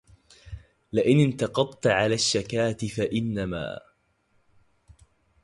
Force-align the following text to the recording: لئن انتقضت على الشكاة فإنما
لئن 0.93 1.19
انتقضت 1.19 1.87
على 1.87 2.15
الشكاة 2.15 2.73
فإنما 2.97 3.79